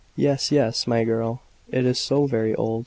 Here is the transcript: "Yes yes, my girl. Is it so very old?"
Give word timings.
"Yes 0.15 0.51
yes, 0.51 0.87
my 0.87 1.03
girl. 1.03 1.43
Is 1.71 1.85
it 1.85 1.93
so 1.93 2.25
very 2.25 2.55
old?" 2.55 2.79